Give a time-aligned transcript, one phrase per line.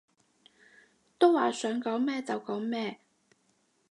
[1.19, 2.99] 都話想講咩就講咩